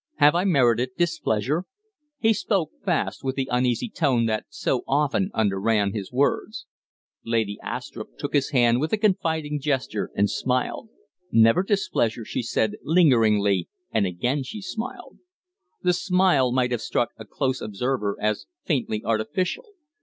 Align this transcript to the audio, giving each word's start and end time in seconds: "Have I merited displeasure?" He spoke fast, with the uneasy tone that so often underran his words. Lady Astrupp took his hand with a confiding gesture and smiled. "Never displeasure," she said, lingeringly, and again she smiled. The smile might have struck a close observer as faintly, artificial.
"Have 0.15 0.33
I 0.33 0.45
merited 0.45 0.89
displeasure?" 0.97 1.65
He 2.17 2.33
spoke 2.33 2.71
fast, 2.83 3.23
with 3.23 3.35
the 3.35 3.47
uneasy 3.51 3.87
tone 3.87 4.25
that 4.25 4.45
so 4.49 4.81
often 4.87 5.29
underran 5.35 5.93
his 5.93 6.11
words. 6.11 6.65
Lady 7.23 7.59
Astrupp 7.63 8.17
took 8.17 8.33
his 8.33 8.49
hand 8.49 8.79
with 8.81 8.91
a 8.93 8.97
confiding 8.97 9.59
gesture 9.59 10.09
and 10.15 10.27
smiled. 10.27 10.89
"Never 11.31 11.61
displeasure," 11.61 12.25
she 12.25 12.41
said, 12.41 12.77
lingeringly, 12.83 13.69
and 13.91 14.07
again 14.07 14.41
she 14.41 14.59
smiled. 14.59 15.19
The 15.83 15.93
smile 15.93 16.51
might 16.51 16.71
have 16.71 16.81
struck 16.81 17.11
a 17.17 17.23
close 17.23 17.61
observer 17.61 18.17
as 18.19 18.47
faintly, 18.65 19.05
artificial. 19.05 19.65